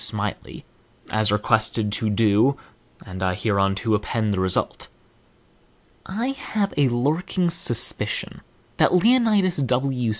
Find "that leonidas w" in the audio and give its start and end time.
8.77-10.09